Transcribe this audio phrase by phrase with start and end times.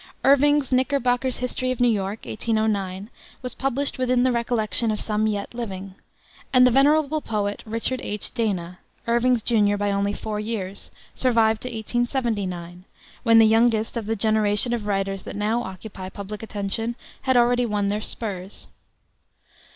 [0.23, 3.11] Irving's Knickerbocker's History of New York, 1809,
[3.43, 5.93] was published within the recollection of some yet living,
[6.51, 8.33] and the venerable poet, Richard H.
[8.33, 12.85] Dana Irving's junior by only four years survived to 1879,
[13.21, 17.67] when the youngest of the generation of writers that now occupy public attention had already
[17.67, 18.69] won their spurs.